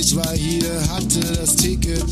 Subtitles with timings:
[0.00, 2.04] Ich war hier, hatte das Ticket.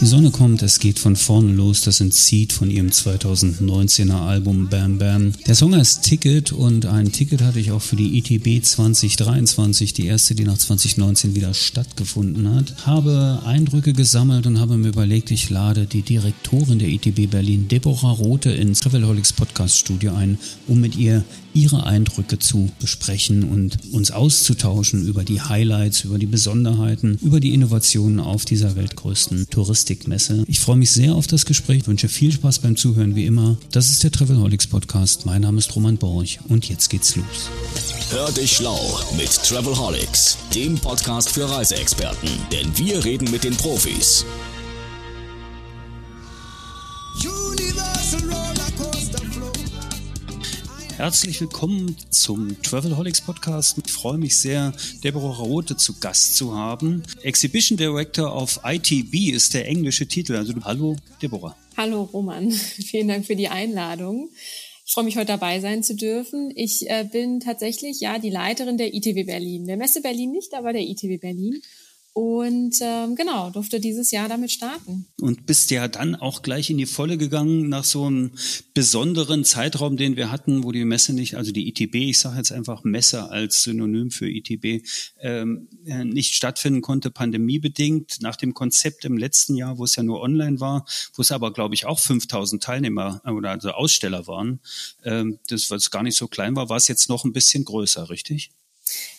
[0.00, 1.82] Die Sonne kommt, es geht von vorne los.
[1.82, 5.32] Das sind Seed von ihrem 2019er Album Bam Bam.
[5.48, 10.06] Der Song heißt Ticket und ein Ticket hatte ich auch für die ITB 2023, die
[10.06, 12.86] erste, die nach 2019 wieder stattgefunden hat.
[12.86, 18.12] Habe Eindrücke gesammelt und habe mir überlegt, ich lade die Direktorin der ITB Berlin, Deborah
[18.12, 21.24] Rote, ins Travelholics Podcast Studio ein, um mit ihr
[21.58, 27.52] ihre Eindrücke zu besprechen und uns auszutauschen über die Highlights, über die Besonderheiten, über die
[27.52, 30.44] Innovationen auf dieser weltgrößten Touristikmesse.
[30.46, 33.58] Ich freue mich sehr auf das Gespräch, wünsche viel Spaß beim Zuhören wie immer.
[33.72, 35.26] Das ist der Travelholics Podcast.
[35.26, 37.50] Mein Name ist Roman Borch und jetzt geht's los.
[38.10, 44.24] Hör dich schlau mit Travelholics, dem Podcast für Reiseexperten, denn wir reden mit den Profis.
[50.98, 53.78] Herzlich willkommen zum Travelholics Podcast.
[53.86, 54.72] Ich freue mich sehr,
[55.04, 57.04] Deborah Rote zu Gast zu haben.
[57.22, 60.34] Exhibition Director of ITB ist der englische Titel.
[60.34, 61.54] Also hallo, Deborah.
[61.76, 64.30] Hallo Roman, vielen Dank für die Einladung.
[64.84, 66.50] Ich freue mich, heute dabei sein zu dürfen.
[66.56, 69.68] Ich äh, bin tatsächlich ja die Leiterin der ITB Berlin.
[69.68, 71.62] Der Messe Berlin nicht, aber der ITB Berlin.
[72.18, 75.06] Und ähm, genau, durfte dieses Jahr damit starten.
[75.20, 78.32] Und bist ja dann auch gleich in die Volle gegangen nach so einem
[78.74, 82.50] besonderen Zeitraum, den wir hatten, wo die Messe nicht, also die ITB, ich sage jetzt
[82.50, 84.84] einfach Messe als Synonym für ITB,
[85.20, 90.02] ähm, äh, nicht stattfinden konnte, pandemiebedingt, nach dem Konzept im letzten Jahr, wo es ja
[90.02, 94.26] nur online war, wo es aber, glaube ich, auch 5000 Teilnehmer äh, oder also Aussteller
[94.26, 94.58] waren,
[95.04, 98.10] ähm, das, was gar nicht so klein war, war es jetzt noch ein bisschen größer,
[98.10, 98.50] richtig?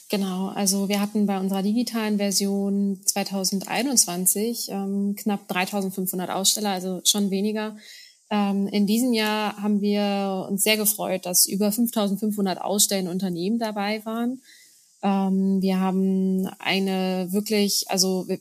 [0.09, 7.29] Genau, also wir hatten bei unserer digitalen Version 2021 ähm, knapp 3500 Aussteller, also schon
[7.29, 7.77] weniger.
[8.31, 14.03] Ähm, in diesem Jahr haben wir uns sehr gefreut, dass über 5500 ausstellende Unternehmen dabei
[14.03, 14.41] waren.
[15.03, 18.39] Ähm, wir haben eine wirklich, also wir,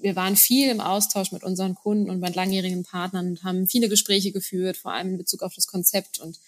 [0.00, 3.90] wir waren viel im Austausch mit unseren Kunden und mit langjährigen Partnern und haben viele
[3.90, 6.38] Gespräche geführt, vor allem in Bezug auf das Konzept und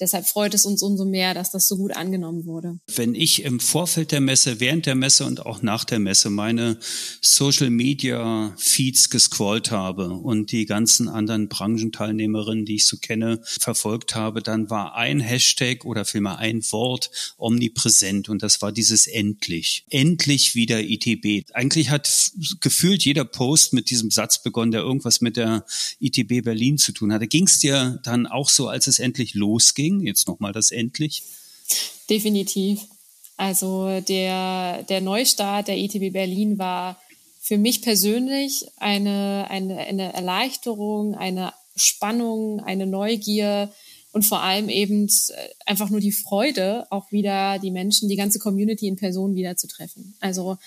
[0.00, 2.78] deshalb freut es uns umso mehr, dass das so gut angenommen wurde.
[2.94, 6.78] Wenn ich im Vorfeld der Messe, während der Messe und auch nach der Messe meine
[7.20, 14.14] Social Media Feeds gescrollt habe und die ganzen anderen Branchenteilnehmerinnen, die ich so kenne, verfolgt
[14.14, 19.84] habe, dann war ein Hashtag oder vielmehr ein Wort omnipräsent und das war dieses endlich.
[19.90, 21.50] Endlich wieder ITB.
[21.52, 25.64] Eigentlich hat gefühlt jeder Post mit diesem Satz begonnen, der irgendwas mit der
[26.00, 27.26] ITB Berlin zu tun hatte.
[27.26, 29.89] Ging es dir dann auch so, als es endlich losging?
[29.98, 31.22] Ding, jetzt nochmal das endlich?
[32.08, 32.80] Definitiv.
[33.36, 37.00] Also der, der Neustart der ITB Berlin war
[37.40, 43.72] für mich persönlich eine, eine, eine Erleichterung, eine Spannung, eine Neugier
[44.12, 45.08] und vor allem eben
[45.64, 49.68] einfach nur die Freude, auch wieder die Menschen, die ganze Community in Person wieder zu
[49.68, 50.14] treffen.
[50.20, 50.58] Also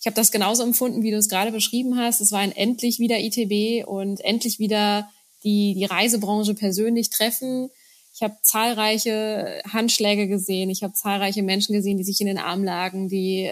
[0.00, 2.20] ich habe das genauso empfunden, wie du es gerade beschrieben hast.
[2.20, 5.08] Es war ein endlich wieder ITB und endlich wieder
[5.44, 7.70] die, die Reisebranche persönlich treffen,
[8.18, 10.70] ich habe zahlreiche Handschläge gesehen.
[10.70, 13.48] Ich habe zahlreiche Menschen gesehen, die sich in den Arm lagen, die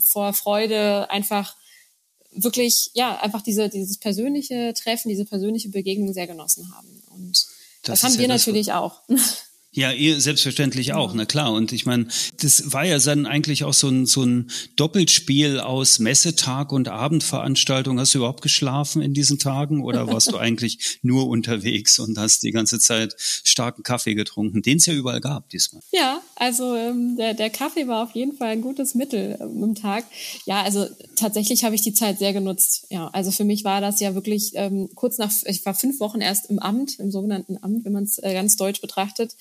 [0.00, 1.54] vor Freude einfach
[2.32, 7.02] wirklich, ja, einfach diese, dieses persönliche Treffen, diese persönliche Begegnung sehr genossen haben.
[7.10, 7.46] Und
[7.82, 9.02] das, das haben wir ja natürlich auch.
[9.76, 11.52] Ja, ihr selbstverständlich auch, na klar.
[11.52, 12.08] Und ich meine,
[12.40, 18.00] das war ja dann eigentlich auch so ein, so ein Doppelspiel aus Messetag und Abendveranstaltung.
[18.00, 22.42] Hast du überhaupt geschlafen in diesen Tagen oder warst du eigentlich nur unterwegs und hast
[22.42, 25.82] die ganze Zeit starken Kaffee getrunken, den es ja überall gab diesmal?
[25.92, 29.74] Ja, also ähm, der, der Kaffee war auf jeden Fall ein gutes Mittel ähm, im
[29.74, 30.04] Tag.
[30.44, 30.86] Ja, also
[31.16, 32.86] tatsächlich habe ich die Zeit sehr genutzt.
[32.90, 36.20] Ja, also für mich war das ja wirklich ähm, kurz nach, ich war fünf Wochen
[36.20, 39.34] erst im Amt, im sogenannten Amt, wenn man es äh, ganz deutsch betrachtet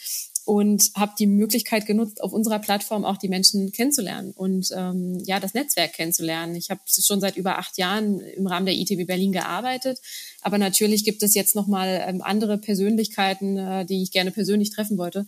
[0.46, 5.40] und habe die Möglichkeit genutzt, auf unserer Plattform auch die Menschen kennenzulernen und ähm, ja
[5.40, 6.56] das Netzwerk kennenzulernen.
[6.56, 10.00] Ich habe schon seit über acht Jahren im Rahmen der ITB Berlin gearbeitet,
[10.42, 14.70] aber natürlich gibt es jetzt noch mal ähm, andere Persönlichkeiten, äh, die ich gerne persönlich
[14.70, 15.26] treffen wollte.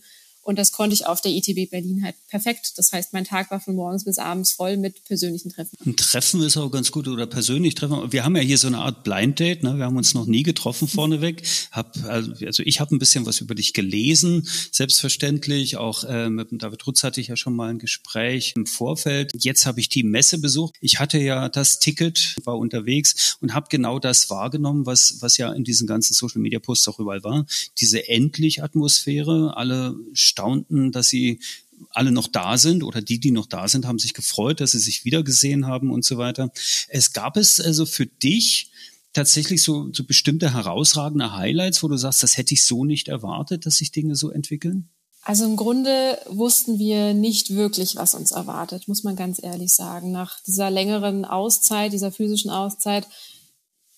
[0.48, 2.72] Und das konnte ich auf der ITB Berlin halt perfekt.
[2.76, 5.76] Das heißt, mein Tag war von morgens bis abends voll mit persönlichen Treffen.
[5.84, 8.10] Ein Treffen ist auch ganz gut oder persönlich treffen.
[8.12, 9.62] Wir haben ja hier so eine Art Blind Date.
[9.62, 9.76] Ne?
[9.76, 11.42] Wir haben uns noch nie getroffen vorneweg.
[11.70, 15.76] Hab, also ich habe ein bisschen was über dich gelesen, selbstverständlich.
[15.76, 19.32] Auch äh, mit David Rutz hatte ich ja schon mal ein Gespräch im Vorfeld.
[19.38, 20.76] Jetzt habe ich die Messe besucht.
[20.80, 25.52] Ich hatte ja das Ticket, war unterwegs und habe genau das wahrgenommen, was, was ja
[25.52, 27.44] in diesen ganzen Social Media Posts auch überall war.
[27.80, 29.54] Diese endlich Atmosphäre.
[29.54, 29.94] Alle
[30.38, 31.40] staunten, dass sie
[31.90, 34.78] alle noch da sind oder die, die noch da sind, haben sich gefreut, dass sie
[34.78, 36.50] sich wiedergesehen haben und so weiter.
[36.88, 38.70] Es gab es also für dich
[39.12, 43.66] tatsächlich so, so bestimmte herausragende Highlights, wo du sagst, das hätte ich so nicht erwartet,
[43.66, 44.88] dass sich Dinge so entwickeln?
[45.22, 50.10] Also im Grunde wussten wir nicht wirklich, was uns erwartet, muss man ganz ehrlich sagen.
[50.10, 53.06] Nach dieser längeren Auszeit, dieser physischen Auszeit,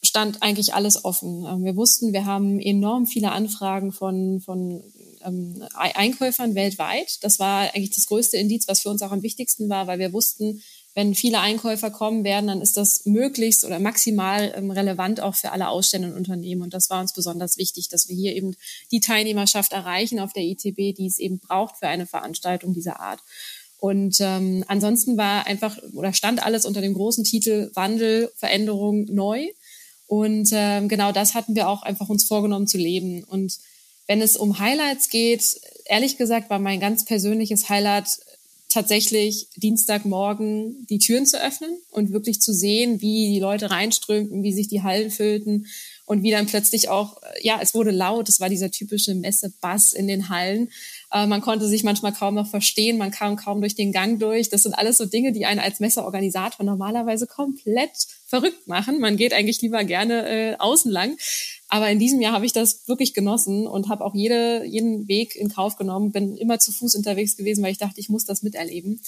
[0.02, 1.44] stand eigentlich alles offen.
[1.46, 4.82] Ähm, wir wussten, wir haben enorm viele Anfragen von, von
[5.24, 7.18] ähm, Einkäufern weltweit.
[7.22, 10.12] Das war eigentlich das größte Indiz, was für uns auch am wichtigsten war, weil wir
[10.12, 10.62] wussten,
[10.94, 15.52] wenn viele Einkäufer kommen werden, dann ist das möglichst oder maximal ähm, relevant auch für
[15.52, 16.62] alle ausstellenden Unternehmen.
[16.62, 18.56] Und das war uns besonders wichtig, dass wir hier eben
[18.90, 23.20] die Teilnehmerschaft erreichen auf der ITB, die es eben braucht für eine Veranstaltung dieser Art.
[23.78, 29.46] Und ähm, ansonsten war einfach oder stand alles unter dem großen Titel Wandel, Veränderung, neu.
[30.06, 33.22] Und ähm, genau das hatten wir auch einfach uns vorgenommen zu leben.
[33.24, 33.58] Und
[34.10, 38.18] wenn es um Highlights geht, ehrlich gesagt war mein ganz persönliches Highlight
[38.68, 44.52] tatsächlich Dienstagmorgen die Türen zu öffnen und wirklich zu sehen, wie die Leute reinströmten, wie
[44.52, 45.66] sich die Hallen füllten
[46.06, 50.08] und wie dann plötzlich auch, ja, es wurde laut, es war dieser typische Messe-Bass in
[50.08, 50.70] den Hallen.
[51.12, 54.48] Äh, man konnte sich manchmal kaum noch verstehen, man kam kaum durch den Gang durch.
[54.48, 58.98] Das sind alles so Dinge, die einen als Messeorganisator normalerweise komplett verrückt machen.
[58.98, 61.16] Man geht eigentlich lieber gerne äh, außen lang.
[61.70, 65.36] Aber in diesem Jahr habe ich das wirklich genossen und habe auch jede, jeden Weg
[65.36, 68.42] in Kauf genommen, bin immer zu Fuß unterwegs gewesen, weil ich dachte, ich muss das
[68.42, 69.00] miterleben.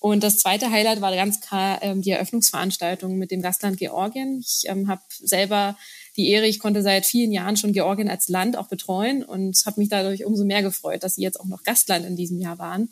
[0.00, 4.40] Und das zweite Highlight war ganz klar ähm, die Eröffnungsveranstaltung mit dem Gastland Georgien.
[4.40, 5.76] Ich ähm, habe selber
[6.16, 9.80] die Ehre, ich konnte seit vielen Jahren schon Georgien als Land auch betreuen und habe
[9.80, 12.88] mich dadurch umso mehr gefreut, dass sie jetzt auch noch Gastland in diesem Jahr waren.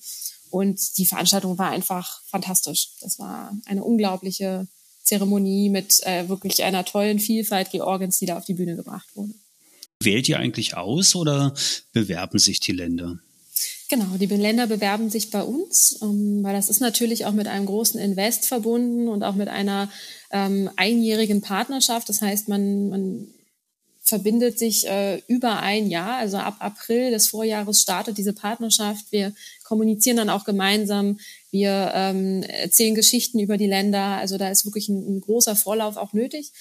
[0.51, 2.91] Und die Veranstaltung war einfach fantastisch.
[3.01, 4.69] Das war eine unglaubliche
[5.07, 9.33] Zeremonie mit äh, wirklich einer tollen Vielfalt Georgiens, die da auf die Bühne gebracht wurde.
[10.03, 11.55] Wählt ihr eigentlich aus oder
[11.93, 13.19] bewerben sich die Länder?
[13.89, 17.67] Genau, die Länder bewerben sich bei uns, ähm, weil das ist natürlich auch mit einem
[17.67, 19.89] großen Invest verbunden und auch mit einer
[20.33, 22.09] ähm, einjährigen Partnerschaft.
[22.09, 23.29] Das heißt, man, man
[24.07, 29.07] verbindet sich äh, über ein Jahr, also ab April des Vorjahres startet diese Partnerschaft.
[29.11, 31.19] Wir kommunizieren dann auch gemeinsam,
[31.51, 34.17] wir ähm, erzählen Geschichten über die Länder.
[34.19, 36.53] Also da ist wirklich ein, ein großer Vorlauf auch nötig.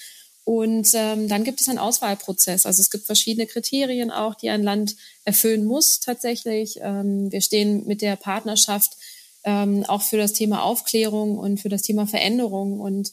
[0.42, 2.66] Und ähm, dann gibt es einen Auswahlprozess.
[2.66, 6.78] Also es gibt verschiedene Kriterien auch, die ein Land erfüllen muss tatsächlich.
[6.82, 8.96] Ähm, wir stehen mit der Partnerschaft
[9.44, 13.12] ähm, auch für das Thema Aufklärung und für das Thema Veränderung und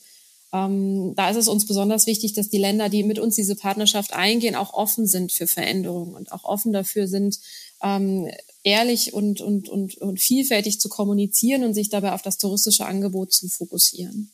[0.54, 4.14] ähm, da ist es uns besonders wichtig, dass die Länder, die mit uns diese Partnerschaft
[4.14, 7.40] eingehen, auch offen sind für Veränderungen und auch offen dafür sind,
[7.82, 8.30] ähm,
[8.64, 13.34] ehrlich und, und, und, und vielfältig zu kommunizieren und sich dabei auf das touristische Angebot
[13.34, 14.32] zu fokussieren.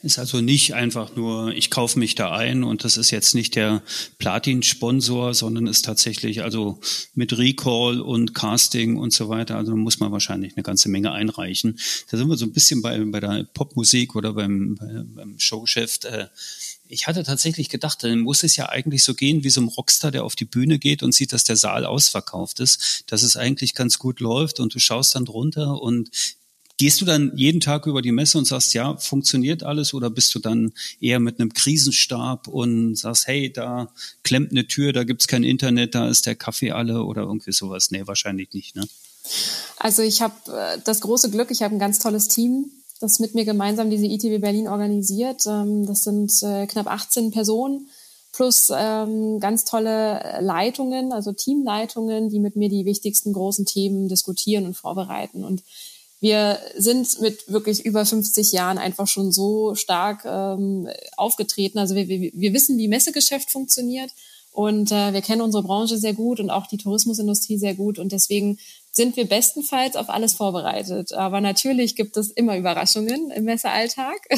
[0.00, 3.56] Ist also nicht einfach nur, ich kaufe mich da ein und das ist jetzt nicht
[3.56, 3.82] der
[4.18, 6.78] Platin-Sponsor, sondern ist tatsächlich also
[7.14, 9.56] mit Recall und Casting und so weiter.
[9.56, 11.80] Also muss man wahrscheinlich eine ganze Menge einreichen.
[12.12, 14.78] Da sind wir so ein bisschen bei, bei der Popmusik oder beim,
[15.16, 16.04] beim Showgeschäft.
[16.04, 16.28] Äh,
[16.86, 20.12] ich hatte tatsächlich gedacht, dann muss es ja eigentlich so gehen wie so ein Rockstar,
[20.12, 23.74] der auf die Bühne geht und sieht, dass der Saal ausverkauft ist, dass es eigentlich
[23.74, 26.10] ganz gut läuft und du schaust dann drunter und
[26.78, 30.34] Gehst du dann jeden Tag über die Messe und sagst, ja, funktioniert alles oder bist
[30.34, 33.92] du dann eher mit einem Krisenstab und sagst, hey, da
[34.22, 37.90] klemmt eine Tür, da gibt's kein Internet, da ist der Kaffee alle oder irgendwie sowas?
[37.90, 38.86] Nee, wahrscheinlich nicht, ne?
[39.76, 42.70] Also ich habe äh, das große Glück, ich habe ein ganz tolles Team,
[43.00, 45.46] das mit mir gemeinsam diese ITW Berlin organisiert.
[45.46, 47.88] Ähm, das sind äh, knapp 18 Personen
[48.32, 54.66] plus ähm, ganz tolle Leitungen, also Teamleitungen, die mit mir die wichtigsten großen Themen diskutieren
[54.66, 55.44] und vorbereiten.
[55.44, 55.62] Und
[56.20, 61.78] wir sind mit wirklich über 50 Jahren einfach schon so stark ähm, aufgetreten.
[61.78, 64.10] Also wir, wir, wir wissen, wie Messegeschäft funktioniert
[64.52, 68.10] und äh, wir kennen unsere Branche sehr gut und auch die Tourismusindustrie sehr gut und
[68.10, 68.58] deswegen
[68.90, 71.12] sind wir bestenfalls auf alles vorbereitet.
[71.12, 74.28] Aber natürlich gibt es immer Überraschungen im Messealltag.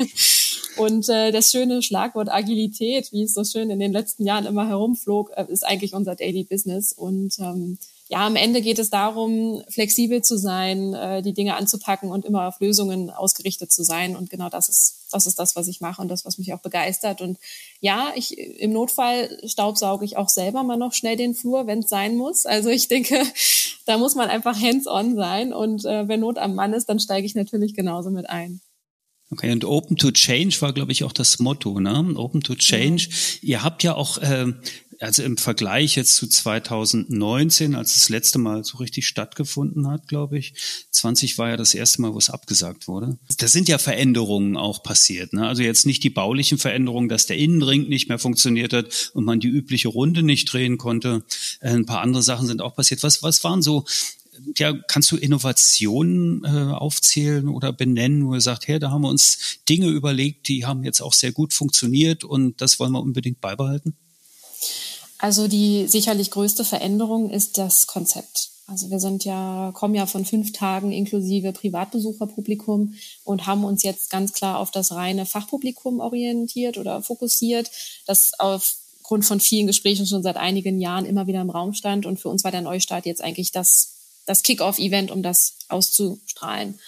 [0.78, 4.66] und äh, das schöne Schlagwort Agilität, wie es so schön in den letzten Jahren immer
[4.66, 6.94] herumflog, äh, ist eigentlich unser Daily Business.
[6.94, 7.76] Und ähm,
[8.10, 12.48] ja, am Ende geht es darum, flexibel zu sein, äh, die Dinge anzupacken und immer
[12.48, 14.16] auf Lösungen ausgerichtet zu sein.
[14.16, 16.58] Und genau das ist, das ist das, was ich mache und das, was mich auch
[16.58, 17.20] begeistert.
[17.20, 17.38] Und
[17.78, 21.88] ja, ich, im Notfall staubsauge ich auch selber mal noch schnell den Flur, wenn es
[21.88, 22.46] sein muss.
[22.46, 23.22] Also ich denke,
[23.86, 25.52] da muss man einfach hands-on sein.
[25.52, 28.60] Und äh, wenn Not am Mann ist, dann steige ich natürlich genauso mit ein.
[29.30, 32.12] Okay, und Open to Change war, glaube ich, auch das Motto, ne?
[32.16, 33.08] Open to Change.
[33.40, 33.50] Ja.
[33.50, 34.52] Ihr habt ja auch äh,
[35.00, 40.38] also im Vergleich jetzt zu 2019, als das letzte Mal so richtig stattgefunden hat, glaube
[40.38, 40.52] ich,
[40.90, 43.18] 20 war ja das erste Mal, wo es abgesagt wurde.
[43.38, 45.32] Da sind ja Veränderungen auch passiert.
[45.32, 45.48] Ne?
[45.48, 49.40] Also jetzt nicht die baulichen Veränderungen, dass der Innenring nicht mehr funktioniert hat und man
[49.40, 51.24] die übliche Runde nicht drehen konnte.
[51.60, 53.02] Äh, ein paar andere Sachen sind auch passiert.
[53.02, 53.86] Was, was waren so
[54.56, 59.08] ja, kannst du Innovationen äh, aufzählen oder benennen, wo ihr sagt, hey, da haben wir
[59.08, 63.40] uns Dinge überlegt, die haben jetzt auch sehr gut funktioniert und das wollen wir unbedingt
[63.40, 63.96] beibehalten?
[65.20, 68.50] Also die sicherlich größte Veränderung ist das Konzept.
[68.66, 74.10] Also wir sind ja, kommen ja von fünf Tagen inklusive Privatbesucherpublikum und haben uns jetzt
[74.10, 77.70] ganz klar auf das reine Fachpublikum orientiert oder fokussiert,
[78.06, 82.06] das aufgrund von vielen Gesprächen schon seit einigen Jahren immer wieder im Raum stand.
[82.06, 86.78] Und für uns war der Neustart jetzt eigentlich das, das Kick-off-Event, um das auszustrahlen.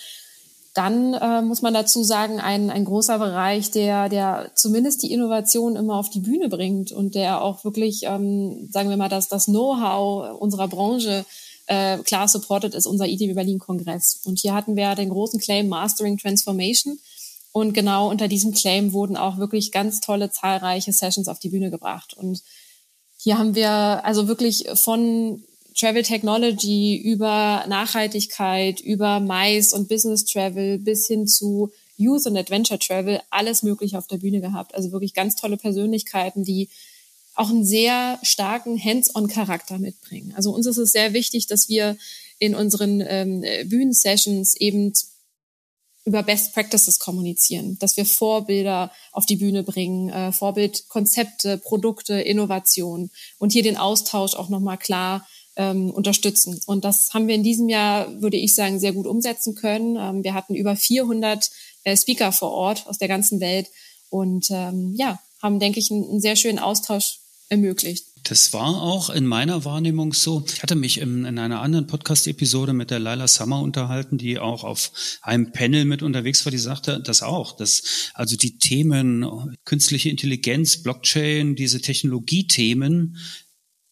[0.75, 5.77] Dann äh, muss man dazu sagen, ein, ein großer Bereich, der, der zumindest die Innovation
[5.77, 9.47] immer auf die Bühne bringt und der auch wirklich, ähm, sagen wir mal, das, das
[9.47, 11.27] Know-how unserer Branche
[11.67, 14.21] äh, klar supported ist unser ITB Berlin Kongress.
[14.25, 16.99] Und hier hatten wir den großen Claim Mastering Transformation.
[17.53, 21.71] Und genau unter diesem Claim wurden auch wirklich ganz tolle, zahlreiche Sessions auf die Bühne
[21.71, 22.15] gebracht.
[22.15, 22.43] Und
[23.19, 30.79] hier haben wir also wirklich von Travel Technology über Nachhaltigkeit, über Mais und Business Travel
[30.79, 34.75] bis hin zu Youth und Adventure Travel alles mögliche auf der Bühne gehabt.
[34.75, 36.69] Also wirklich ganz tolle Persönlichkeiten, die
[37.35, 40.35] auch einen sehr starken Hands-on-Charakter mitbringen.
[40.37, 41.97] Also uns ist es sehr wichtig, dass wir
[42.39, 44.93] in unseren ähm, Bühnensessions eben
[46.05, 53.11] über Best Practices kommunizieren, dass wir Vorbilder auf die Bühne bringen, äh, Vorbildkonzepte, Produkte, Innovation
[53.39, 55.27] und hier den Austausch auch nochmal klar
[55.57, 56.61] ähm, unterstützen.
[56.67, 59.97] Und das haben wir in diesem Jahr, würde ich sagen, sehr gut umsetzen können.
[59.97, 61.51] Ähm, wir hatten über 400
[61.85, 63.69] äh, Speaker vor Ort aus der ganzen Welt
[64.09, 67.19] und ähm, ja, haben, denke ich, einen, einen sehr schönen Austausch
[67.49, 68.07] ermöglicht.
[68.25, 70.45] Das war auch in meiner Wahrnehmung so.
[70.47, 74.63] Ich hatte mich in, in einer anderen Podcast-Episode mit der Laila Summer unterhalten, die auch
[74.63, 74.93] auf
[75.23, 80.83] einem Panel mit unterwegs war, die sagte das auch, dass also die Themen künstliche Intelligenz,
[80.83, 83.17] Blockchain, diese Technologiethemen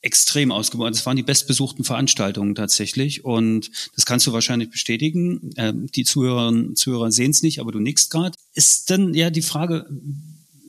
[0.03, 0.95] extrem ausgebaut.
[0.95, 3.25] Das waren die bestbesuchten Veranstaltungen tatsächlich.
[3.25, 5.51] Und das kannst du wahrscheinlich bestätigen.
[5.57, 8.37] Ähm, die Zuhörerinnen Zuhörer sehen es nicht, aber du nickst gerade.
[8.55, 9.87] Ist dann ja die Frage,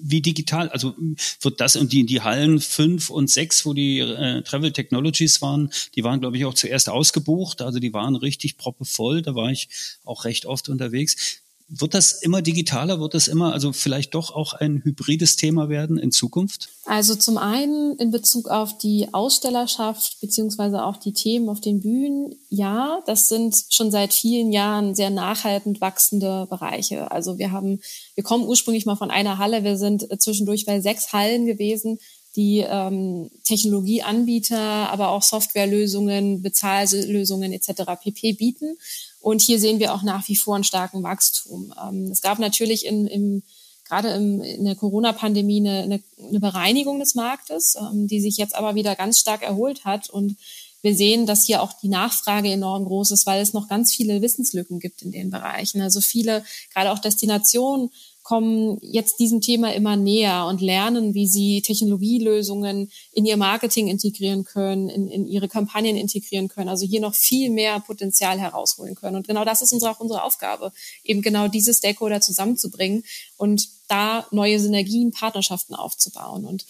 [0.03, 0.95] wie digital, also
[1.41, 5.71] wird das und die, die Hallen fünf und sechs, wo die äh, Travel Technologies waren,
[5.95, 7.61] die waren, glaube ich, auch zuerst ausgebucht.
[7.61, 9.21] Also die waren richtig proppevoll.
[9.21, 9.69] Da war ich
[10.03, 11.40] auch recht oft unterwegs.
[11.73, 12.99] Wird das immer digitaler?
[12.99, 16.67] Wird das immer, also vielleicht doch auch ein hybrides Thema werden in Zukunft?
[16.85, 22.35] Also zum einen in Bezug auf die Ausstellerschaft beziehungsweise auch die Themen auf den Bühnen,
[22.49, 27.09] ja, das sind schon seit vielen Jahren sehr nachhaltend wachsende Bereiche.
[27.09, 27.79] Also wir haben,
[28.15, 31.99] wir kommen ursprünglich mal von einer Halle, wir sind zwischendurch bei sechs Hallen gewesen,
[32.35, 37.83] die ähm, Technologieanbieter, aber auch Softwarelösungen, Bezahllösungen etc.
[38.01, 38.33] pp.
[38.33, 38.77] bieten.
[39.21, 41.73] Und hier sehen wir auch nach wie vor einen starken Wachstum.
[41.81, 43.43] Ähm, es gab natürlich in, im,
[43.87, 48.75] gerade im, in der Corona-Pandemie eine, eine, Bereinigung des Marktes, ähm, die sich jetzt aber
[48.75, 50.09] wieder ganz stark erholt hat.
[50.09, 50.37] Und
[50.81, 54.21] wir sehen, dass hier auch die Nachfrage enorm groß ist, weil es noch ganz viele
[54.21, 55.81] Wissenslücken gibt in den Bereichen.
[55.81, 57.91] Also viele, gerade auch Destinationen,
[58.23, 64.43] kommen jetzt diesem Thema immer näher und lernen, wie sie Technologielösungen in ihr Marketing integrieren
[64.43, 69.15] können, in, in ihre Kampagnen integrieren können, also hier noch viel mehr Potenzial herausholen können.
[69.15, 70.71] Und genau das ist unsere, auch unsere Aufgabe,
[71.03, 73.03] eben genau diese Stakeholder zusammenzubringen
[73.37, 76.45] und da neue Synergien, Partnerschaften aufzubauen.
[76.45, 76.65] Und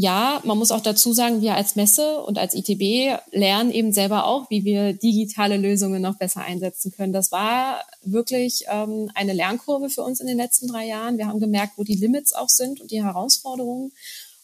[0.00, 4.26] ja, man muss auch dazu sagen, wir als Messe und als ITB lernen eben selber
[4.26, 7.12] auch, wie wir digitale Lösungen noch besser einsetzen können.
[7.12, 11.18] Das war wirklich ähm, eine Lernkurve für uns in den letzten drei Jahren.
[11.18, 13.90] Wir haben gemerkt, wo die Limits auch sind und die Herausforderungen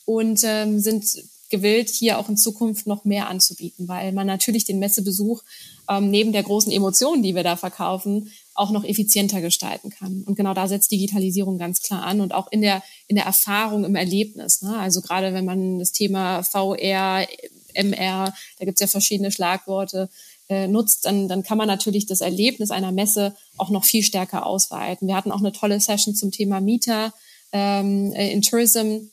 [0.04, 4.80] und ähm, sind gewillt, hier auch in Zukunft noch mehr anzubieten, weil man natürlich den
[4.80, 5.44] Messebesuch
[5.88, 10.22] ähm, neben der großen Emotion, die wir da verkaufen, auch noch effizienter gestalten kann.
[10.24, 13.84] Und genau da setzt Digitalisierung ganz klar an und auch in der, in der Erfahrung,
[13.84, 14.62] im Erlebnis.
[14.62, 14.76] Ne?
[14.78, 17.26] Also gerade wenn man das Thema VR,
[17.74, 20.08] MR, da gibt's ja verschiedene Schlagworte,
[20.48, 24.46] äh, nutzt, dann, dann kann man natürlich das Erlebnis einer Messe auch noch viel stärker
[24.46, 25.08] ausweiten.
[25.08, 27.12] Wir hatten auch eine tolle Session zum Thema Mieter
[27.52, 29.08] ähm, äh, in Tourism.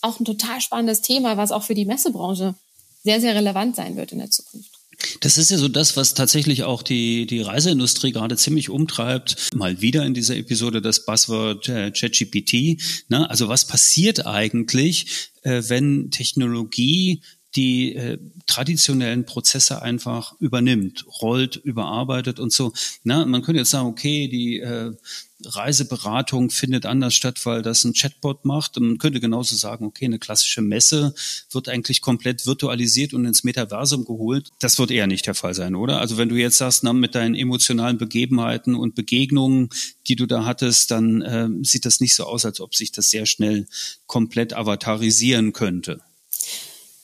[0.00, 2.54] Auch ein total spannendes Thema, was auch für die Messebranche
[3.04, 4.71] sehr, sehr relevant sein wird in der Zukunft.
[5.20, 9.50] Das ist ja so das, was tatsächlich auch die, die Reiseindustrie gerade ziemlich umtreibt.
[9.54, 12.80] Mal wieder in dieser Episode das Buzzword äh, ChatGPT.
[13.08, 13.28] Ne?
[13.28, 17.22] Also was passiert eigentlich, äh, wenn Technologie
[17.54, 22.72] die äh, traditionellen Prozesse einfach übernimmt, rollt, überarbeitet und so.
[23.04, 24.92] Na, man könnte jetzt sagen, okay, die äh,
[25.44, 28.76] Reiseberatung findet anders statt, weil das ein Chatbot macht.
[28.76, 31.14] Und man könnte genauso sagen, okay, eine klassische Messe
[31.50, 34.50] wird eigentlich komplett virtualisiert und ins Metaversum geholt.
[34.60, 36.00] Das wird eher nicht der Fall sein, oder?
[36.00, 39.70] Also wenn du jetzt sagst, na, mit deinen emotionalen Begebenheiten und Begegnungen,
[40.06, 43.10] die du da hattest, dann äh, sieht das nicht so aus, als ob sich das
[43.10, 43.66] sehr schnell
[44.06, 46.00] komplett avatarisieren könnte.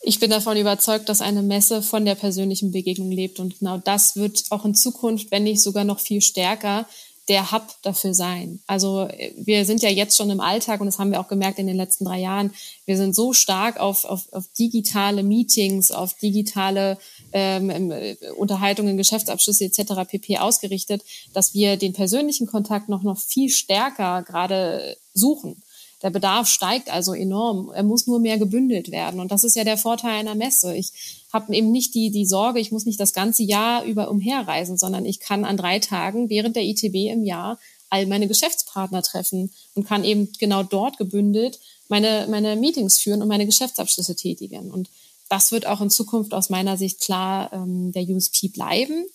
[0.09, 3.41] Ich bin davon überzeugt, dass eine Messe von der persönlichen Begegnung lebt.
[3.41, 6.87] Und genau das wird auch in Zukunft, wenn nicht sogar noch viel stärker,
[7.29, 8.61] der Hub dafür sein.
[8.67, 11.67] Also wir sind ja jetzt schon im Alltag und das haben wir auch gemerkt in
[11.67, 12.55] den letzten drei Jahren.
[12.87, 16.97] Wir sind so stark auf, auf, auf digitale Meetings, auf digitale
[17.35, 17.93] ähm,
[18.39, 20.09] Unterhaltungen, Geschäftsabschlüsse etc.
[20.09, 20.39] pp.
[20.39, 21.03] ausgerichtet,
[21.35, 25.63] dass wir den persönlichen Kontakt noch noch viel stärker gerade suchen.
[26.03, 27.71] Der Bedarf steigt also enorm.
[27.75, 29.21] Er muss nur mehr gebündelt werden.
[29.21, 30.77] Und das ist ja der Vorteil einer Messe.
[30.77, 30.93] Ich
[31.33, 35.05] habe eben nicht die, die Sorge, ich muss nicht das ganze Jahr über umherreisen, sondern
[35.05, 37.59] ich kann an drei Tagen während der ITB im Jahr
[37.91, 43.29] all meine Geschäftspartner treffen und kann eben genau dort gebündelt meine, meine Meetings führen und
[43.29, 44.71] meine Geschäftsabschlüsse tätigen.
[44.71, 44.91] Und
[45.29, 49.07] das wird auch in Zukunft aus meiner Sicht klar ähm, der USP bleiben.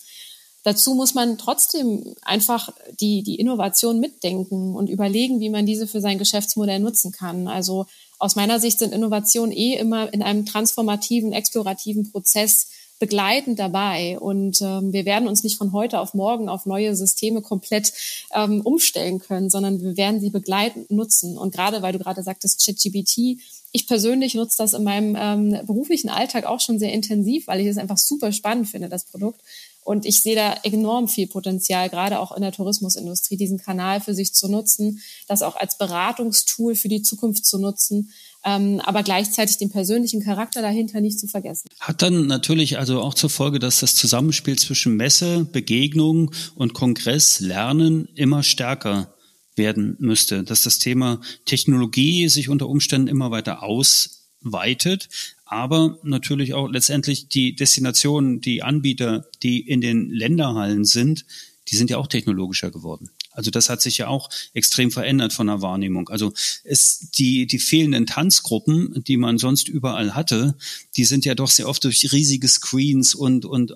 [0.63, 5.99] Dazu muss man trotzdem einfach die, die Innovation mitdenken und überlegen, wie man diese für
[5.99, 7.47] sein Geschäftsmodell nutzen kann.
[7.47, 7.85] Also
[8.17, 12.67] aus meiner Sicht sind Innovationen eh immer in einem transformativen, explorativen Prozess
[12.99, 14.17] begleitend dabei.
[14.17, 17.91] Und ähm, wir werden uns nicht von heute auf morgen auf neue Systeme komplett
[18.33, 21.37] ähm, umstellen können, sondern wir werden sie begleitend nutzen.
[21.37, 23.41] Und gerade weil du gerade sagtest, ChatGPT,
[23.73, 27.67] ich persönlich nutze das in meinem ähm, beruflichen Alltag auch schon sehr intensiv, weil ich
[27.67, 29.41] es einfach super spannend finde, das Produkt.
[29.83, 34.13] Und ich sehe da enorm viel Potenzial, gerade auch in der Tourismusindustrie, diesen Kanal für
[34.13, 38.11] sich zu nutzen, das auch als Beratungstool für die Zukunft zu nutzen,
[38.45, 41.67] ähm, aber gleichzeitig den persönlichen Charakter dahinter nicht zu vergessen.
[41.79, 47.39] Hat dann natürlich also auch zur Folge, dass das Zusammenspiel zwischen Messe, Begegnung und Kongress,
[47.39, 49.13] Lernen immer stärker
[49.55, 55.09] werden müsste, dass das Thema Technologie sich unter Umständen immer weiter ausweitet,
[55.53, 61.25] aber natürlich auch letztendlich die Destinationen, die Anbieter, die in den Länderhallen sind,
[61.69, 63.09] die sind ja auch technologischer geworden.
[63.33, 66.09] Also das hat sich ja auch extrem verändert von der Wahrnehmung.
[66.09, 70.55] Also es, die, die fehlenden Tanzgruppen, die man sonst überall hatte,
[70.95, 73.73] die sind ja doch sehr oft durch riesige Screens und, und,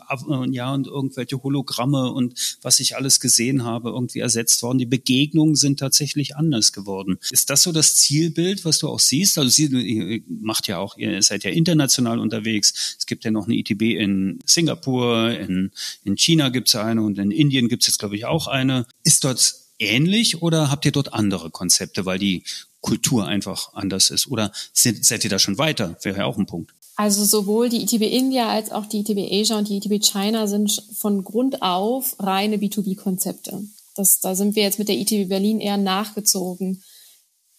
[0.52, 4.78] ja, und irgendwelche Hologramme und was ich alles gesehen habe, irgendwie ersetzt worden.
[4.78, 7.18] Die Begegnungen sind tatsächlich anders geworden.
[7.32, 9.38] Ist das so das Zielbild, was du auch siehst?
[9.38, 12.96] Also sie macht ja auch, ihr seid ja international unterwegs.
[12.98, 15.72] Es gibt ja noch eine ITB in Singapur, in,
[16.04, 18.86] in China gibt es eine und in Indien gibt es jetzt, glaube ich, auch eine.
[19.08, 22.44] Ist dort ähnlich oder habt ihr dort andere Konzepte, weil die
[22.82, 24.28] Kultur einfach anders ist?
[24.28, 25.96] Oder sind, seid ihr da schon weiter?
[26.02, 26.74] Wäre ja auch ein Punkt.
[26.98, 30.84] Also sowohl die ITB India als auch die ITB Asia und die ITB China sind
[30.98, 33.64] von Grund auf reine B2B-Konzepte.
[33.96, 36.84] Das, da sind wir jetzt mit der ITB Berlin eher nachgezogen.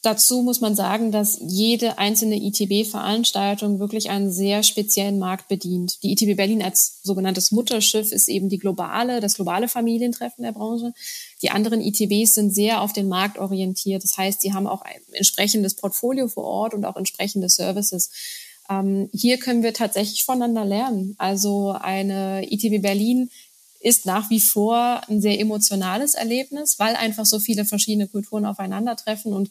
[0.02, 6.02] Dazu muss man sagen, dass jede einzelne ITB-Veranstaltung wirklich einen sehr speziellen Markt bedient.
[6.04, 10.92] Die ITB Berlin als sogenanntes Mutterschiff ist eben die globale, das globale Familientreffen der Branche.
[11.42, 14.02] Die anderen ITBs sind sehr auf den Markt orientiert.
[14.02, 18.10] Das heißt, sie haben auch ein entsprechendes Portfolio vor Ort und auch entsprechende Services.
[18.68, 21.14] Ähm, hier können wir tatsächlich voneinander lernen.
[21.18, 23.30] Also eine ITB Berlin
[23.80, 29.32] ist nach wie vor ein sehr emotionales Erlebnis, weil einfach so viele verschiedene Kulturen aufeinandertreffen
[29.32, 29.50] und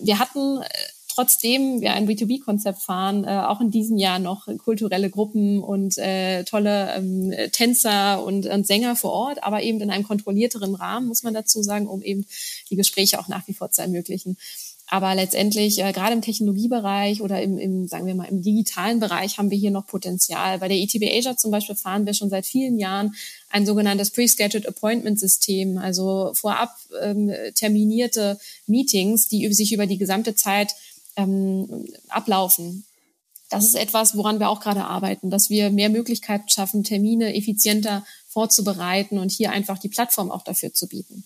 [0.00, 0.68] wir hatten, äh,
[1.18, 6.44] trotzdem wir ein B2B-Konzept fahren, äh, auch in diesem Jahr noch kulturelle Gruppen und äh,
[6.44, 11.24] tolle ähm, Tänzer und, und Sänger vor Ort, aber eben in einem kontrollierteren Rahmen, muss
[11.24, 12.24] man dazu sagen, um eben
[12.70, 14.36] die Gespräche auch nach wie vor zu ermöglichen.
[14.86, 19.38] Aber letztendlich, äh, gerade im Technologiebereich oder im, im, sagen wir mal, im digitalen Bereich
[19.38, 20.60] haben wir hier noch Potenzial.
[20.60, 23.16] Bei der ETB Asia zum Beispiel fahren wir schon seit vielen Jahren
[23.50, 30.36] ein sogenanntes Pre-Scheduled Appointment System, also vorab ähm, terminierte Meetings, die sich über die gesamte
[30.36, 30.76] Zeit
[31.18, 32.86] ähm, ablaufen.
[33.50, 38.04] Das ist etwas, woran wir auch gerade arbeiten, dass wir mehr Möglichkeiten schaffen, Termine effizienter
[38.28, 41.24] vorzubereiten und hier einfach die Plattform auch dafür zu bieten.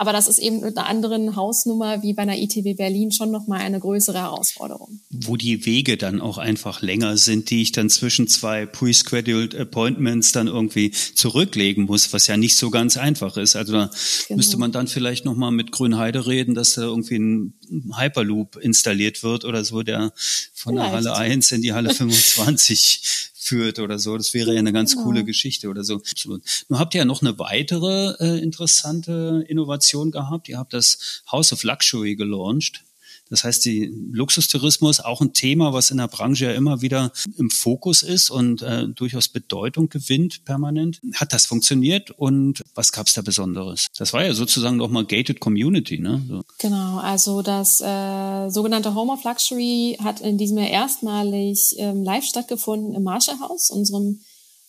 [0.00, 3.62] Aber das ist eben mit einer anderen Hausnummer wie bei einer ITB Berlin schon nochmal
[3.62, 5.00] eine größere Herausforderung.
[5.10, 10.30] Wo die Wege dann auch einfach länger sind, die ich dann zwischen zwei pre-scheduled Appointments
[10.30, 13.56] dann irgendwie zurücklegen muss, was ja nicht so ganz einfach ist.
[13.56, 13.90] Also da
[14.28, 14.36] genau.
[14.36, 17.54] müsste man dann vielleicht nochmal mit Grünheide reden, dass da irgendwie ein
[17.98, 20.12] Hyperloop installiert wird oder so, der
[20.54, 20.92] von vielleicht.
[20.92, 24.16] der Halle 1 in die Halle 25 führt oder so.
[24.16, 25.04] Das wäre ja eine ganz genau.
[25.04, 26.02] coole Geschichte oder so.
[26.26, 30.48] Nun habt ihr ja noch eine weitere äh, interessante Innovation gehabt.
[30.48, 32.84] Ihr habt das House of Luxury gelauncht.
[33.30, 37.50] Das heißt, die Luxustourismus auch ein Thema, was in der Branche ja immer wieder im
[37.50, 41.00] Fokus ist und äh, durchaus Bedeutung gewinnt permanent.
[41.14, 43.86] Hat das funktioniert und was gab es da Besonderes?
[43.96, 46.22] Das war ja sozusagen nochmal Gated Community, ne?
[46.28, 46.42] So.
[46.58, 52.24] Genau, also das äh, sogenannte Home of Luxury hat in diesem Jahr erstmalig ähm, live
[52.24, 54.20] stattgefunden im Marshall House, unserem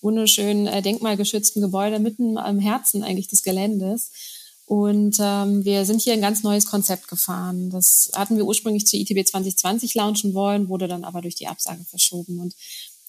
[0.01, 4.11] wunderschönen äh, denkmalgeschützten Gebäude mitten am Herzen eigentlich des Geländes.
[4.69, 7.71] Und ähm, wir sind hier ein ganz neues Konzept gefahren.
[7.71, 11.83] Das hatten wir ursprünglich zur ITB 2020 launchen wollen, wurde dann aber durch die Absage
[11.85, 12.39] verschoben.
[12.39, 12.53] Und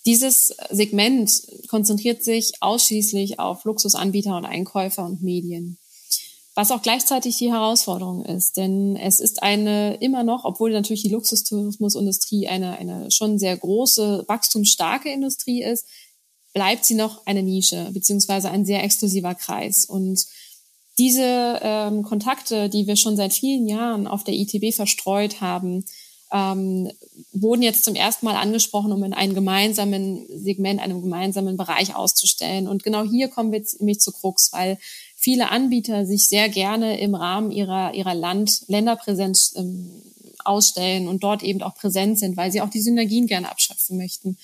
[0.06, 1.30] dieses Segment
[1.68, 5.76] konzentriert sich ausschließlich auf Luxusanbieter und Einkäufer und Medien.
[6.54, 11.10] Was auch gleichzeitig die Herausforderung ist, denn es ist eine immer noch, obwohl natürlich die
[11.10, 15.84] Luxustourismusindustrie eine, eine schon sehr große, wachstumsstarke Industrie ist,
[16.54, 19.84] bleibt sie noch eine Nische, beziehungsweise ein sehr exklusiver Kreis.
[19.84, 20.24] Und
[21.00, 25.86] diese ähm, Kontakte, die wir schon seit vielen Jahren auf der ITB verstreut haben,
[26.30, 26.90] ähm,
[27.32, 32.68] wurden jetzt zum ersten Mal angesprochen, um in einem gemeinsamen Segment, einem gemeinsamen Bereich auszustellen.
[32.68, 34.76] Und genau hier kommen wir jetzt nämlich zu Krux, weil
[35.16, 40.02] viele Anbieter sich sehr gerne im Rahmen ihrer, ihrer Land, Länderpräsenz ähm,
[40.44, 44.36] ausstellen und dort eben auch präsent sind, weil sie auch die Synergien gerne abschöpfen möchten.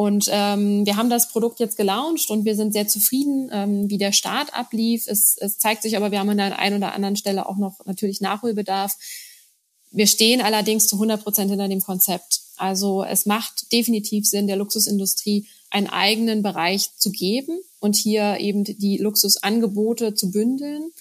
[0.00, 3.98] Und ähm, wir haben das Produkt jetzt gelauncht und wir sind sehr zufrieden, ähm, wie
[3.98, 5.06] der Start ablief.
[5.06, 7.84] Es, es zeigt sich aber, wir haben an der einen oder anderen Stelle auch noch
[7.84, 8.96] natürlich Nachholbedarf.
[9.90, 12.40] Wir stehen allerdings zu 100 Prozent hinter dem Konzept.
[12.56, 18.64] Also es macht definitiv Sinn, der Luxusindustrie einen eigenen Bereich zu geben und hier eben
[18.64, 20.92] die Luxusangebote zu bündeln.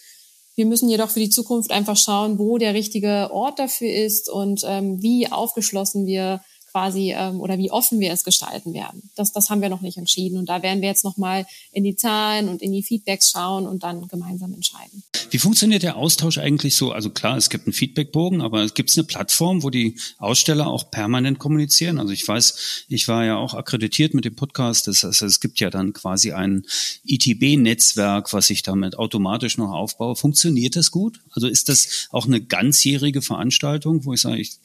[0.56, 4.66] Wir müssen jedoch für die Zukunft einfach schauen, wo der richtige Ort dafür ist und
[4.68, 9.10] ähm, wie aufgeschlossen wir quasi ähm, oder wie offen wir es gestalten werden.
[9.16, 10.38] Das, das haben wir noch nicht entschieden.
[10.38, 13.84] Und da werden wir jetzt nochmal in die Zahlen und in die Feedbacks schauen und
[13.84, 15.04] dann gemeinsam entscheiden.
[15.32, 16.92] Wie funktioniert der Austausch eigentlich so?
[16.92, 20.90] Also klar, es gibt einen Feedbackbogen, aber gibt es eine Plattform, wo die Aussteller auch
[20.90, 22.00] permanent kommunizieren?
[22.00, 24.88] Also ich weiß, ich war ja auch akkreditiert mit dem Podcast.
[24.88, 26.66] Das heißt, es gibt ja dann quasi ein
[27.06, 30.16] ITB-Netzwerk, was ich damit automatisch noch aufbaue.
[30.16, 31.20] Funktioniert das gut?
[31.32, 34.58] Also ist das auch eine ganzjährige Veranstaltung, wo ich sage, ich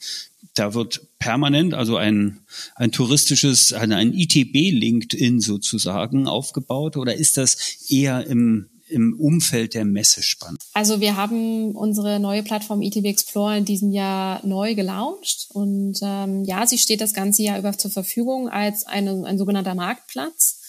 [0.55, 2.39] da wird permanent, also ein,
[2.75, 7.57] ein touristisches, ein, ein ITB-LinkedIn sozusagen aufgebaut oder ist das
[7.89, 10.63] eher im, im Umfeld der Messe spannend?
[10.73, 16.45] Also wir haben unsere neue Plattform ITB Explore in diesem Jahr neu gelauncht und ähm,
[16.45, 20.61] ja, sie steht das ganze Jahr über zur Verfügung als eine, ein sogenannter Marktplatz.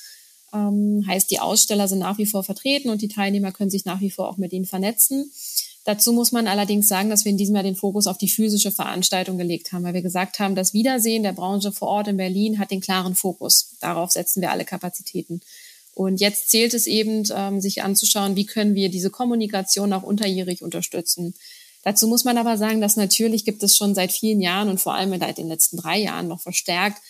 [0.53, 4.01] Ähm, heißt, die Aussteller sind nach wie vor vertreten und die Teilnehmer können sich nach
[4.01, 5.31] wie vor auch mit ihnen vernetzen.
[5.87, 8.73] Dazu muss man allerdings sagen, dass wir in diesem Jahr den Fokus auf die physische
[8.73, 12.59] Veranstaltung gelegt haben, weil wir gesagt haben, das Wiedersehen der Branche vor Ort in Berlin
[12.59, 13.77] hat den klaren Fokus.
[13.81, 15.43] Darauf setzen wir alle Kapazitäten.
[15.95, 20.61] Und jetzt zählt es eben, ähm, sich anzuschauen, wie können wir diese Kommunikation auch unterjährig
[20.61, 21.35] unterstützen.
[21.85, 24.95] Dazu muss man aber sagen, dass natürlich gibt es schon seit vielen Jahren und vor
[24.95, 27.01] allem seit den letzten drei Jahren noch verstärkt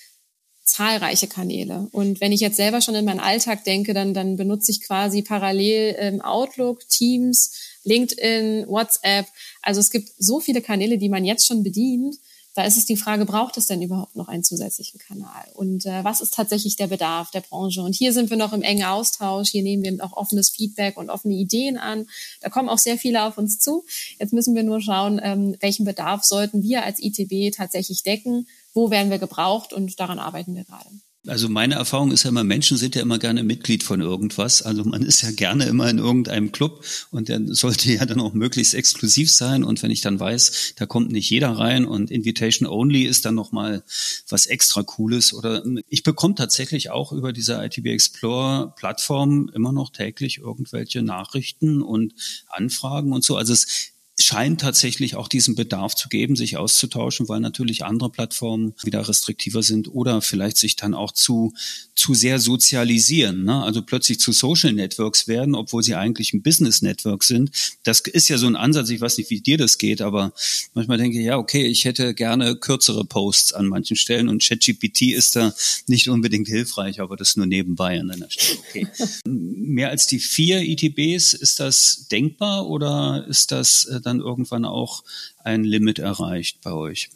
[0.66, 1.88] zahlreiche Kanäle.
[1.92, 5.22] Und wenn ich jetzt selber schon in meinen Alltag denke, dann, dann benutze ich quasi
[5.22, 7.52] parallel ähm, Outlook, Teams,
[7.86, 9.26] LinkedIn, WhatsApp.
[9.62, 12.16] Also es gibt so viele Kanäle, die man jetzt schon bedient.
[12.56, 15.44] Da ist es die Frage, braucht es denn überhaupt noch einen zusätzlichen Kanal?
[15.52, 17.82] Und äh, was ist tatsächlich der Bedarf der Branche?
[17.82, 19.50] Und hier sind wir noch im engen Austausch.
[19.50, 22.06] Hier nehmen wir auch offenes Feedback und offene Ideen an.
[22.40, 23.84] Da kommen auch sehr viele auf uns zu.
[24.18, 28.48] Jetzt müssen wir nur schauen, ähm, welchen Bedarf sollten wir als ITB tatsächlich decken?
[28.72, 29.74] Wo werden wir gebraucht?
[29.74, 30.88] Und daran arbeiten wir gerade.
[31.26, 34.62] Also meine Erfahrung ist ja immer, Menschen sind ja immer gerne Mitglied von irgendwas.
[34.62, 38.32] Also man ist ja gerne immer in irgendeinem Club und der sollte ja dann auch
[38.32, 39.64] möglichst exklusiv sein.
[39.64, 43.34] Und wenn ich dann weiß, da kommt nicht jeder rein und Invitation Only ist dann
[43.34, 43.82] nochmal
[44.28, 45.32] was extra Cooles.
[45.32, 51.82] Oder ich bekomme tatsächlich auch über diese ITB Explore Plattform immer noch täglich irgendwelche Nachrichten
[51.82, 52.14] und
[52.48, 53.36] Anfragen und so.
[53.36, 58.74] Also es scheint tatsächlich auch diesen Bedarf zu geben, sich auszutauschen, weil natürlich andere Plattformen
[58.82, 61.52] wieder restriktiver sind oder vielleicht sich dann auch zu,
[61.94, 63.62] zu sehr sozialisieren, ne?
[63.62, 67.50] also plötzlich zu Social Networks werden, obwohl sie eigentlich ein Business Network sind.
[67.82, 70.32] Das ist ja so ein Ansatz, ich weiß nicht, wie dir das geht, aber
[70.72, 75.12] manchmal denke ich, ja, okay, ich hätte gerne kürzere Posts an manchen Stellen und ChatGPT
[75.12, 75.54] ist da
[75.88, 78.58] nicht unbedingt hilfreich, aber das nur nebenbei an einer Stelle.
[78.70, 78.86] Okay.
[79.26, 85.04] Mehr als die vier ITBs, ist das denkbar oder ist das äh, dann irgendwann auch
[85.44, 87.10] ein Limit erreicht bei euch?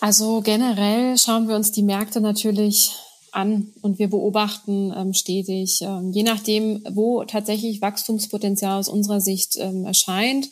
[0.00, 2.94] Also generell schauen wir uns die Märkte natürlich
[3.32, 9.56] an und wir beobachten ähm, stetig, ähm, je nachdem, wo tatsächlich Wachstumspotenzial aus unserer Sicht
[9.58, 10.48] ähm, erscheint,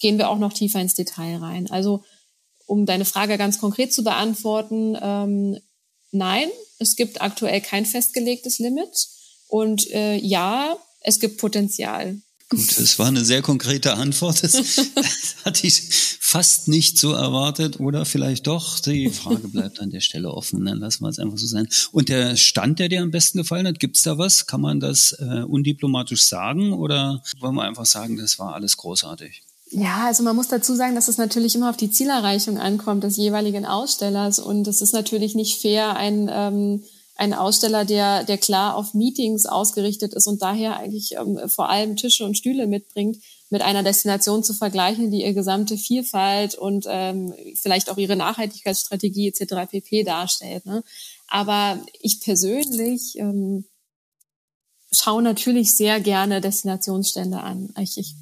[0.00, 1.70] gehen wir auch noch tiefer ins Detail rein.
[1.70, 2.04] Also
[2.66, 5.58] um deine Frage ganz konkret zu beantworten, ähm,
[6.12, 9.08] nein, es gibt aktuell kein festgelegtes Limit
[9.48, 12.20] und äh, ja, es gibt Potenzial.
[12.50, 14.42] Gut, es war eine sehr konkrete Antwort.
[14.42, 14.54] Das
[15.44, 15.82] hatte ich
[16.18, 18.78] fast nicht so erwartet oder vielleicht doch.
[18.80, 20.64] Die Frage bleibt an der Stelle offen.
[20.64, 21.68] Dann lassen wir es einfach so sein.
[21.92, 24.46] Und der Stand, der dir am besten gefallen hat, gibt's da was?
[24.46, 29.42] Kann man das äh, undiplomatisch sagen oder wollen wir einfach sagen, das war alles großartig?
[29.70, 33.18] Ja, also man muss dazu sagen, dass es natürlich immer auf die Zielerreichung ankommt des
[33.18, 36.82] jeweiligen Ausstellers und es ist natürlich nicht fair, ein ähm,
[37.18, 41.96] ein Aussteller, der, der klar auf Meetings ausgerichtet ist und daher eigentlich ähm, vor allem
[41.96, 43.18] Tische und Stühle mitbringt,
[43.50, 49.28] mit einer Destination zu vergleichen, die ihre gesamte Vielfalt und ähm, vielleicht auch ihre Nachhaltigkeitsstrategie
[49.28, 49.68] etc.
[49.68, 50.04] pp.
[50.04, 50.64] darstellt.
[50.64, 50.84] Ne?
[51.26, 53.64] Aber ich persönlich ähm,
[54.92, 57.74] schaue natürlich sehr gerne Destinationsstände an.
[57.80, 58.14] Ich, ich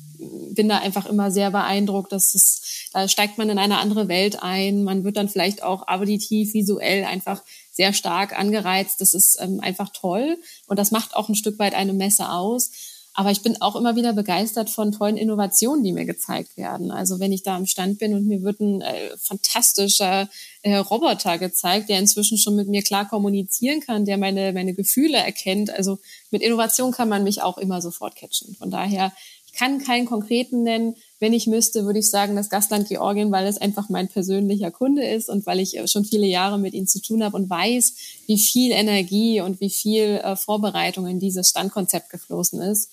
[0.54, 4.42] bin da einfach immer sehr beeindruckt, dass es, da steigt man in eine andere Welt
[4.42, 4.85] ein.
[4.85, 7.42] Man wird dann vielleicht auch auditiv, visuell einfach
[7.77, 9.01] sehr stark angereizt.
[9.01, 12.71] Das ist ähm, einfach toll und das macht auch ein Stück weit eine Messe aus.
[13.19, 16.91] Aber ich bin auch immer wieder begeistert von tollen Innovationen, die mir gezeigt werden.
[16.91, 20.29] Also wenn ich da am Stand bin und mir wird ein äh, fantastischer
[20.61, 25.17] äh, Roboter gezeigt, der inzwischen schon mit mir klar kommunizieren kann, der meine, meine Gefühle
[25.17, 25.71] erkennt.
[25.71, 25.99] Also
[26.31, 28.55] mit Innovation kann man mich auch immer sofort catchen.
[28.55, 29.12] Von daher,
[29.57, 30.97] kann keinen konkreten nennen.
[31.19, 35.07] Wenn ich müsste, würde ich sagen, das Gastland Georgien, weil es einfach mein persönlicher Kunde
[35.07, 37.95] ist und weil ich äh, schon viele Jahre mit ihnen zu tun habe und weiß,
[38.27, 42.90] wie viel Energie und wie viel äh, Vorbereitung in dieses Standkonzept geflossen ist.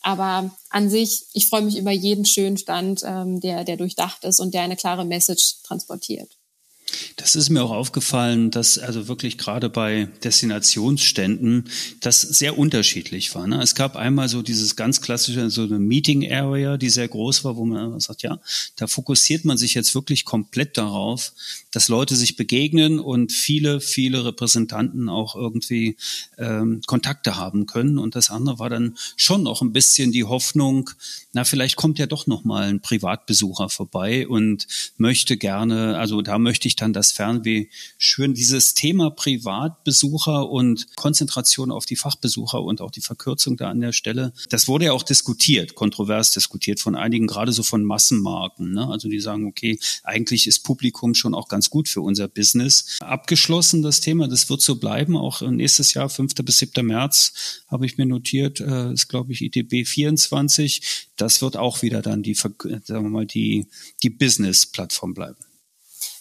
[0.00, 4.40] Aber an sich, ich freue mich über jeden schönen Stand, ähm, der, der durchdacht ist
[4.40, 6.35] und der eine klare Message transportiert.
[7.16, 11.64] Das ist mir auch aufgefallen, dass also wirklich gerade bei Destinationsständen
[12.00, 13.46] das sehr unterschiedlich war.
[13.46, 13.60] Ne?
[13.60, 17.56] Es gab einmal so dieses ganz klassische, so eine Meeting Area, die sehr groß war,
[17.56, 18.38] wo man sagt, ja,
[18.76, 21.32] da fokussiert man sich jetzt wirklich komplett darauf,
[21.72, 25.96] dass Leute sich begegnen und viele, viele Repräsentanten auch irgendwie
[26.38, 27.98] ähm, Kontakte haben können.
[27.98, 30.90] Und das andere war dann schon noch ein bisschen die Hoffnung,
[31.32, 36.38] na, vielleicht kommt ja doch noch mal ein Privatbesucher vorbei und möchte gerne, also da
[36.38, 37.66] möchte ich dann das Fernweh
[37.98, 38.34] schwören.
[38.34, 43.92] Dieses Thema Privatbesucher und Konzentration auf die Fachbesucher und auch die Verkürzung da an der
[43.92, 48.72] Stelle, das wurde ja auch diskutiert, kontrovers diskutiert von einigen, gerade so von Massenmarken.
[48.72, 48.88] Ne?
[48.88, 52.98] Also die sagen, okay, eigentlich ist Publikum schon auch ganz gut für unser Business.
[53.00, 56.34] Abgeschlossen das Thema, das wird so bleiben, auch nächstes Jahr, 5.
[56.36, 56.86] bis 7.
[56.86, 62.02] März, habe ich mir notiert, äh, ist glaube ich ITB 24 das wird auch wieder
[62.02, 63.66] dann die, sagen wir mal, die,
[64.02, 65.38] die Business-Plattform bleiben.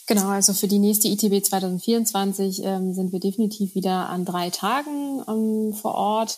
[0.08, 5.24] Genau, also für die nächste ITB 2024 ähm, sind wir definitiv wieder an drei Tagen
[5.28, 6.38] ähm, vor Ort.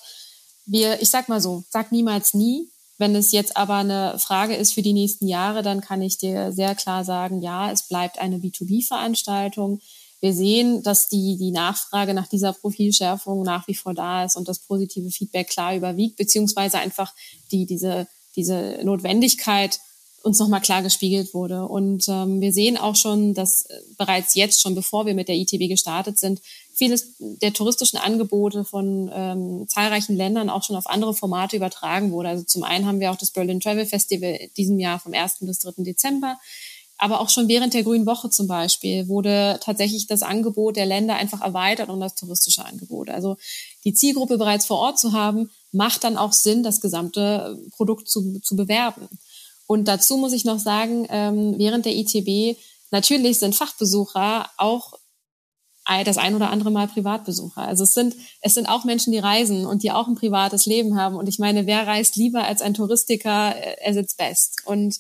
[0.65, 2.71] Wir, ich sag mal so, sag niemals nie.
[2.97, 6.51] Wenn es jetzt aber eine Frage ist für die nächsten Jahre, dann kann ich dir
[6.51, 9.82] sehr klar sagen, ja, es bleibt eine B2B-Veranstaltung.
[10.19, 14.47] Wir sehen, dass die, die Nachfrage nach dieser Profilschärfung nach wie vor da ist und
[14.47, 17.13] das positive Feedback klar überwiegt, beziehungsweise einfach
[17.51, 19.80] die, diese diese Notwendigkeit
[20.23, 21.65] uns nochmal klar gespiegelt wurde.
[21.67, 25.36] Und ähm, wir sehen auch schon, dass äh, bereits jetzt, schon bevor wir mit der
[25.36, 26.41] ITB gestartet sind,
[26.73, 32.30] vieles der touristischen Angebote von ähm, zahlreichen Ländern auch schon auf andere Formate übertragen wurde.
[32.30, 35.38] Also zum einen haben wir auch das Berlin Travel Festival diesem Jahr vom 1.
[35.41, 35.84] bis 3.
[35.84, 36.38] Dezember.
[36.99, 41.15] Aber auch schon während der Grünen Woche zum Beispiel wurde tatsächlich das Angebot der Länder
[41.15, 43.10] einfach erweitert um das touristische Angebot.
[43.10, 43.38] Also
[43.84, 48.10] die Zielgruppe bereits vor Ort zu haben, macht dann auch Sinn, das gesamte äh, Produkt
[48.10, 49.08] zu, zu bewerben.
[49.67, 52.58] Und dazu muss ich noch sagen, ähm, während der ITB,
[52.89, 54.93] natürlich sind Fachbesucher auch
[56.03, 57.62] das ein oder andere Mal Privatbesucher.
[57.62, 60.99] Also es sind, es sind auch Menschen, die reisen und die auch ein privates Leben
[60.99, 61.15] haben.
[61.15, 64.63] Und ich meine, wer reist lieber als ein Touristiker as its best?
[64.65, 64.99] Und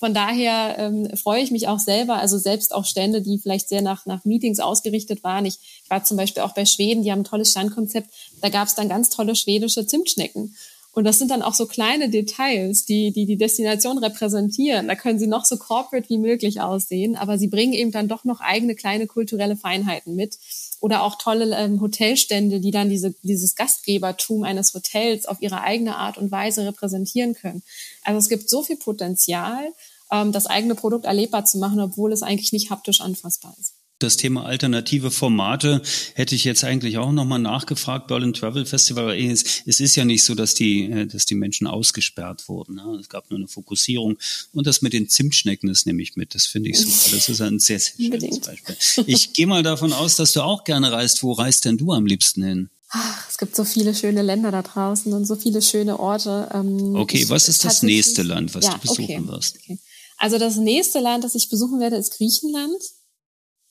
[0.00, 3.82] von daher ähm, freue ich mich auch selber, also selbst auch Stände, die vielleicht sehr
[3.82, 5.44] nach, nach Meetings ausgerichtet waren.
[5.44, 8.08] Ich war zum Beispiel auch bei Schweden, die haben ein tolles Standkonzept.
[8.40, 10.54] Da gab es dann ganz tolle schwedische Zimtschnecken.
[10.92, 14.88] Und das sind dann auch so kleine Details, die, die die Destination repräsentieren.
[14.88, 18.24] Da können sie noch so corporate wie möglich aussehen, aber sie bringen eben dann doch
[18.24, 20.38] noch eigene kleine kulturelle Feinheiten mit.
[20.80, 25.96] Oder auch tolle ähm, Hotelstände, die dann diese, dieses Gastgebertum eines Hotels auf ihre eigene
[25.96, 27.62] Art und Weise repräsentieren können.
[28.02, 29.72] Also es gibt so viel Potenzial
[30.10, 33.79] ähm, das eigene Produkt erlebbar zu machen, obwohl es eigentlich nicht haptisch anfassbar ist.
[34.00, 35.82] Das Thema alternative Formate
[36.14, 39.14] hätte ich jetzt eigentlich auch nochmal nachgefragt, Berlin Travel Festival.
[39.14, 42.76] Es, es ist ja nicht so, dass die, äh, dass die Menschen ausgesperrt wurden.
[42.76, 42.98] Ne?
[42.98, 44.16] Es gab nur eine Fokussierung.
[44.52, 46.34] Und das mit den Zimtschnecken, das nehme ich mit.
[46.34, 47.16] Das finde ich super.
[47.16, 48.76] Das ist ein sehr, sehr schönes Beispiel.
[49.06, 51.22] Ich gehe mal davon aus, dass du auch gerne reist.
[51.22, 52.70] Wo reist denn du am liebsten hin?
[52.88, 56.48] Ach, es gibt so viele schöne Länder da draußen und so viele schöne Orte.
[56.52, 59.28] Ähm, okay, was ist das nächste Land, was ja, du besuchen okay.
[59.28, 59.56] wirst?
[59.62, 59.78] Okay.
[60.16, 62.82] Also das nächste Land, das ich besuchen werde, ist Griechenland.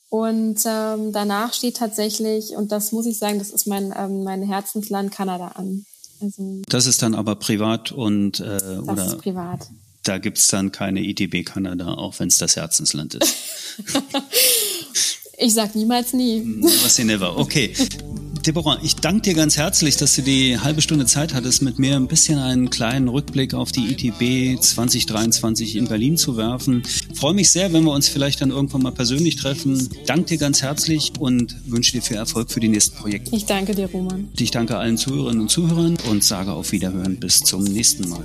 [0.10, 4.42] Und ähm, danach steht tatsächlich, und das muss ich sagen, das ist mein, ähm, mein
[4.42, 5.86] Herzensland Kanada an.
[6.20, 9.68] Also, das ist dann aber privat und äh, das oder ist privat.
[10.04, 13.36] Da gibt's dann keine IDB Kanada, auch wenn es das Herzensland ist.
[15.38, 16.44] ich sag niemals nie.
[16.84, 17.38] Was never.
[17.38, 17.74] Okay.
[18.46, 21.96] Deborah, ich danke dir ganz herzlich, dass du die halbe Stunde Zeit hattest, mit mir
[21.96, 26.84] ein bisschen einen kleinen Rückblick auf die ITB 2023 in Berlin zu werfen.
[27.16, 29.90] freue mich sehr, wenn wir uns vielleicht dann irgendwann mal persönlich treffen.
[30.06, 33.36] Danke dir ganz herzlich und wünsche dir viel Erfolg für die nächsten Projekte.
[33.36, 34.30] Ich danke dir, Roman.
[34.38, 38.24] Ich danke allen Zuhörerinnen und Zuhörern und sage auf Wiederhören bis zum nächsten Mal.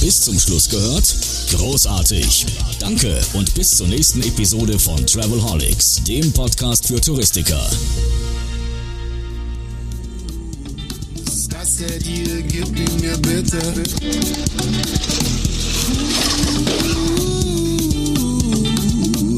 [0.00, 1.14] Bis zum Schluss gehört?
[1.50, 2.44] Großartig.
[2.78, 7.70] Danke und bis zur nächsten Episode von Travelholics, dem Podcast für Touristiker.
[11.80, 12.42] Der Deal?
[12.42, 13.58] Gib ihn mir bitte.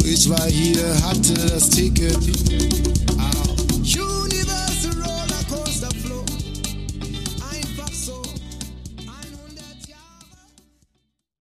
[0.04, 2.18] Ich war hier, hatte das Ticket.